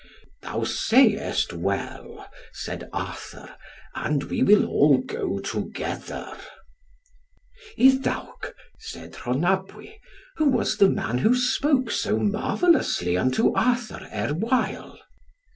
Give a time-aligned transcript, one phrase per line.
[0.41, 3.55] "Thou sayest well," said Arthur,
[3.93, 6.35] "and we will go all together."
[7.77, 9.99] "Iddawc," said Rhonabwy,
[10.37, 14.97] "who was the man who spoke so marvellously unto Arthur erewhile?"